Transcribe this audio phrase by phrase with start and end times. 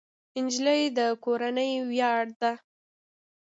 [0.43, 2.51] نجلۍ د کورنۍ ویاړ ده.